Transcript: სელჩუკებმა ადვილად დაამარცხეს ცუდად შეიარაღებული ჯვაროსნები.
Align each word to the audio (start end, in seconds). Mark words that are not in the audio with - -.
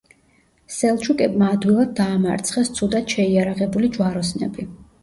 სელჩუკებმა 0.75 1.49
ადვილად 1.57 1.93
დაამარცხეს 2.01 2.75
ცუდად 2.81 3.17
შეიარაღებული 3.19 3.97
ჯვაროსნები. 4.01 4.73